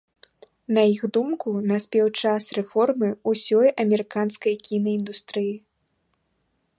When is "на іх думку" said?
0.75-1.49